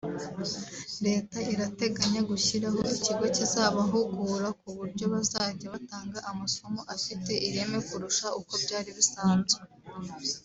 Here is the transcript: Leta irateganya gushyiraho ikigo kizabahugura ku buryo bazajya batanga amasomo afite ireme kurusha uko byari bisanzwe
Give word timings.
Leta 1.05 1.37
irateganya 1.53 2.21
gushyiraho 2.29 2.79
ikigo 2.95 3.25
kizabahugura 3.35 4.47
ku 4.59 4.67
buryo 4.77 5.05
bazajya 5.13 5.65
batanga 5.75 6.19
amasomo 6.31 6.81
afite 6.95 7.31
ireme 7.47 7.77
kurusha 7.87 8.27
uko 8.39 8.53
byari 8.63 8.91
bisanzwe 8.97 9.59